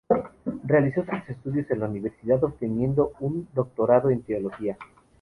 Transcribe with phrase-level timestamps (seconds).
[0.63, 4.75] Realizó sus estudios en la Universidad, obteniendo un doctorado en teología.